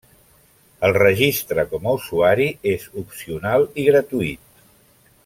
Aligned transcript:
El 0.87 0.95
registre 0.97 1.65
com 1.73 1.85
a 1.91 1.93
usuari 1.99 2.49
és 2.73 2.89
opcional 3.05 3.67
i 3.83 3.89
gratuït. 3.93 4.69